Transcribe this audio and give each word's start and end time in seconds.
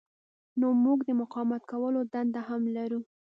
نو 0.59 0.67
موږ 0.83 0.99
د 1.07 1.09
مقاومت 1.21 1.61
کولو 1.71 1.99
دنده 2.13 2.41
هم 2.49 2.61
لرو. 2.75 2.99